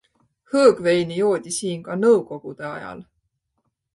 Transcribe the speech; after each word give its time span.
Hõõgveini 0.53 1.19
joodi 1.19 1.53
siin 1.59 1.85
ka 1.87 1.99
nõukogude 2.05 2.67
ajal. 2.73 3.07